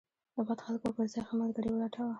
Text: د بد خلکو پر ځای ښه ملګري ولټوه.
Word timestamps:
د 0.35 0.37
بد 0.47 0.59
خلکو 0.65 0.87
پر 0.95 1.05
ځای 1.13 1.21
ښه 1.27 1.33
ملګري 1.41 1.69
ولټوه. 1.71 2.09